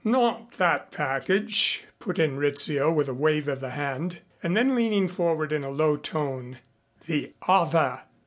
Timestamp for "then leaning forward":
4.57-5.51